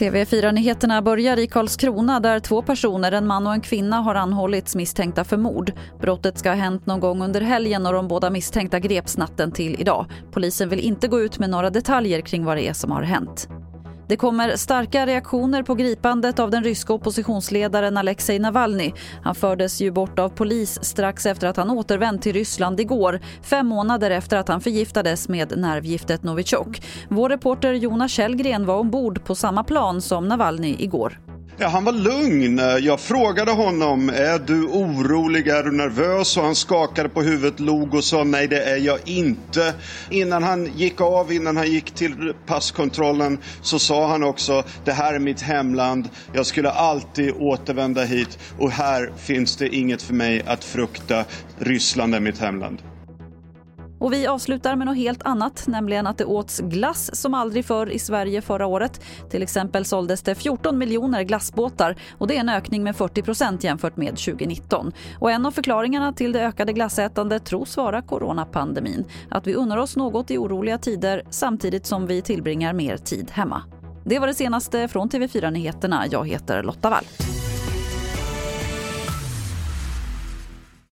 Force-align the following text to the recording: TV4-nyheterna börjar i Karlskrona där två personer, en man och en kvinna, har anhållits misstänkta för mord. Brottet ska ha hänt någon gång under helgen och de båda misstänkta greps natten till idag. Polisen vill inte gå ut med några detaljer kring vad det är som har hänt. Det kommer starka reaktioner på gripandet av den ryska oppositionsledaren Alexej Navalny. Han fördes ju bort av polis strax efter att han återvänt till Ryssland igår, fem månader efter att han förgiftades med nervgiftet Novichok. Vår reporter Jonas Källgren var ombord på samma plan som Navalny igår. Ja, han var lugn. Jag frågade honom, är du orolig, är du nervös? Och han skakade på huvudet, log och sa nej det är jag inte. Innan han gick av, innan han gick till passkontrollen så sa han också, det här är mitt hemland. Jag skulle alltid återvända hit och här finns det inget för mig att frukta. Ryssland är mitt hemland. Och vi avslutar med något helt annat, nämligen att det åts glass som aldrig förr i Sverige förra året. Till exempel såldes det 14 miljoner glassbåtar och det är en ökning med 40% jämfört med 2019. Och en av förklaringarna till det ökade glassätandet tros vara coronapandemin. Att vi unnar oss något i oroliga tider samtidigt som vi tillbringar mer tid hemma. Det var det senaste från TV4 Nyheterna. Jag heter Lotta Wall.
TV4-nyheterna 0.00 1.02
börjar 1.02 1.38
i 1.38 1.46
Karlskrona 1.46 2.20
där 2.20 2.40
två 2.40 2.62
personer, 2.62 3.12
en 3.12 3.26
man 3.26 3.46
och 3.46 3.52
en 3.52 3.60
kvinna, 3.60 3.96
har 3.96 4.14
anhållits 4.14 4.76
misstänkta 4.76 5.24
för 5.24 5.36
mord. 5.36 5.72
Brottet 6.00 6.38
ska 6.38 6.48
ha 6.48 6.56
hänt 6.56 6.86
någon 6.86 7.00
gång 7.00 7.22
under 7.22 7.40
helgen 7.40 7.86
och 7.86 7.92
de 7.92 8.08
båda 8.08 8.30
misstänkta 8.30 8.78
greps 8.78 9.16
natten 9.16 9.52
till 9.52 9.76
idag. 9.80 10.06
Polisen 10.32 10.68
vill 10.68 10.80
inte 10.80 11.08
gå 11.08 11.20
ut 11.20 11.38
med 11.38 11.50
några 11.50 11.70
detaljer 11.70 12.20
kring 12.20 12.44
vad 12.44 12.56
det 12.56 12.68
är 12.68 12.72
som 12.72 12.90
har 12.90 13.02
hänt. 13.02 13.48
Det 14.10 14.16
kommer 14.16 14.56
starka 14.56 15.06
reaktioner 15.06 15.62
på 15.62 15.74
gripandet 15.74 16.38
av 16.38 16.50
den 16.50 16.64
ryska 16.64 16.92
oppositionsledaren 16.92 17.96
Alexej 17.96 18.38
Navalny. 18.38 18.92
Han 19.22 19.34
fördes 19.34 19.80
ju 19.80 19.90
bort 19.90 20.18
av 20.18 20.28
polis 20.28 20.84
strax 20.84 21.26
efter 21.26 21.46
att 21.48 21.56
han 21.56 21.70
återvänt 21.70 22.22
till 22.22 22.32
Ryssland 22.32 22.80
igår, 22.80 23.20
fem 23.42 23.66
månader 23.66 24.10
efter 24.10 24.36
att 24.36 24.48
han 24.48 24.60
förgiftades 24.60 25.28
med 25.28 25.58
nervgiftet 25.58 26.22
Novichok. 26.22 26.82
Vår 27.08 27.28
reporter 27.28 27.72
Jonas 27.72 28.12
Källgren 28.12 28.66
var 28.66 28.78
ombord 28.78 29.24
på 29.24 29.34
samma 29.34 29.64
plan 29.64 30.00
som 30.00 30.28
Navalny 30.28 30.76
igår. 30.78 31.18
Ja, 31.62 31.68
han 31.68 31.84
var 31.84 31.92
lugn. 31.92 32.58
Jag 32.80 33.00
frågade 33.00 33.50
honom, 33.52 34.08
är 34.08 34.38
du 34.38 34.64
orolig, 34.64 35.48
är 35.48 35.62
du 35.62 35.70
nervös? 35.70 36.36
Och 36.36 36.42
han 36.42 36.54
skakade 36.54 37.08
på 37.08 37.22
huvudet, 37.22 37.60
log 37.60 37.94
och 37.94 38.04
sa 38.04 38.24
nej 38.24 38.48
det 38.48 38.62
är 38.62 38.76
jag 38.76 38.98
inte. 39.04 39.74
Innan 40.10 40.42
han 40.42 40.70
gick 40.76 41.00
av, 41.00 41.32
innan 41.32 41.56
han 41.56 41.70
gick 41.70 41.90
till 41.90 42.34
passkontrollen 42.46 43.38
så 43.62 43.78
sa 43.78 44.08
han 44.08 44.22
också, 44.22 44.62
det 44.84 44.92
här 44.92 45.14
är 45.14 45.18
mitt 45.18 45.40
hemland. 45.40 46.08
Jag 46.32 46.46
skulle 46.46 46.70
alltid 46.70 47.32
återvända 47.38 48.04
hit 48.04 48.38
och 48.58 48.70
här 48.70 49.12
finns 49.16 49.56
det 49.56 49.68
inget 49.68 50.02
för 50.02 50.14
mig 50.14 50.42
att 50.46 50.64
frukta. 50.64 51.24
Ryssland 51.58 52.14
är 52.14 52.20
mitt 52.20 52.38
hemland. 52.38 52.78
Och 54.00 54.12
vi 54.12 54.26
avslutar 54.26 54.76
med 54.76 54.86
något 54.86 54.96
helt 54.96 55.22
annat, 55.22 55.64
nämligen 55.66 56.06
att 56.06 56.18
det 56.18 56.24
åts 56.24 56.60
glass 56.60 57.16
som 57.16 57.34
aldrig 57.34 57.64
förr 57.64 57.90
i 57.90 57.98
Sverige 57.98 58.42
förra 58.42 58.66
året. 58.66 59.00
Till 59.30 59.42
exempel 59.42 59.84
såldes 59.84 60.22
det 60.22 60.34
14 60.34 60.78
miljoner 60.78 61.22
glassbåtar 61.22 61.96
och 62.18 62.26
det 62.26 62.36
är 62.36 62.40
en 62.40 62.48
ökning 62.48 62.82
med 62.82 62.94
40% 62.94 63.64
jämfört 63.64 63.96
med 63.96 64.10
2019. 64.10 64.92
Och 65.18 65.30
en 65.30 65.46
av 65.46 65.50
förklaringarna 65.50 66.12
till 66.12 66.32
det 66.32 66.40
ökade 66.40 66.72
glassätandet 66.72 67.44
tros 67.44 67.76
vara 67.76 68.02
coronapandemin. 68.02 69.04
Att 69.30 69.46
vi 69.46 69.54
unnar 69.54 69.76
oss 69.76 69.96
något 69.96 70.30
i 70.30 70.38
oroliga 70.38 70.78
tider 70.78 71.22
samtidigt 71.30 71.86
som 71.86 72.06
vi 72.06 72.22
tillbringar 72.22 72.72
mer 72.72 72.96
tid 72.96 73.30
hemma. 73.30 73.62
Det 74.04 74.18
var 74.18 74.26
det 74.26 74.34
senaste 74.34 74.88
från 74.88 75.08
TV4 75.08 75.50
Nyheterna. 75.50 76.04
Jag 76.10 76.28
heter 76.28 76.62
Lotta 76.62 76.90
Wall. 76.90 77.04